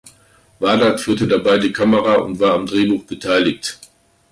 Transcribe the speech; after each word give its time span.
Wahdat 0.57 0.99
führte 0.99 1.27
dabei 1.27 1.59
die 1.59 1.71
Kamera 1.73 2.15
und 2.15 2.39
war 2.39 2.55
am 2.55 2.65
Drehbuch 2.65 3.03
beteiligt. 3.03 3.77